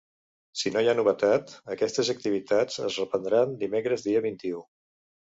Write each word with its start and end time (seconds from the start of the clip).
Si 0.59 0.71
no 0.77 0.81
hi 0.85 0.87
ha 0.93 0.93
novetat, 0.99 1.53
aquestes 1.75 2.09
activitats 2.13 2.79
es 2.87 2.97
reprendran 3.03 3.55
dimecres 3.65 4.07
dia 4.09 4.25
vint-i-u. 4.29 4.65